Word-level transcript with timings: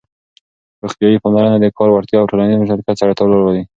روغتيايي 0.83 1.21
پاملرنه 1.23 1.57
د 1.61 1.65
کار 1.77 1.89
وړتيا 1.91 2.17
او 2.19 2.29
ټولنيز 2.31 2.57
مشارکت 2.59 2.95
سره 3.01 3.15
تړاو 3.17 3.45
لري. 3.47 3.63